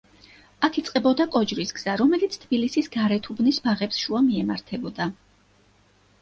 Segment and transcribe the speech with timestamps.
[0.67, 5.09] აქ იწყებოდა კოჯრის გზა, რომელიც თბილისის გარეთუბნის ბაღებს შუა მიემართებოდა.